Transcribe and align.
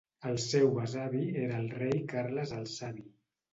El 0.29 0.37
seu 0.43 0.69
besavi 0.77 1.21
era 1.43 1.61
el 1.65 1.69
rei 1.83 2.03
Carles 2.17 2.57
el 2.63 2.69
Savi. 2.75 3.09